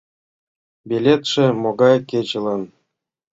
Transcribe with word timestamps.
—Билетше 0.89 1.45
могай 1.63 1.97
кечылан? 2.09 2.61